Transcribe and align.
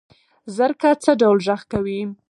زرکه 0.55 0.89
څه 1.03 1.11
ډول 1.21 1.39
غږ 1.47 1.61
کوي؟ 1.71 1.99